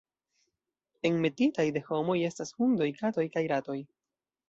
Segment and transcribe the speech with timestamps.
[1.09, 3.81] Enmetitaj de homoj estas hundoj, katoj kaj ratoj.